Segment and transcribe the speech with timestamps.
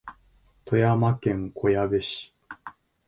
[0.65, 2.33] 富山県小矢部市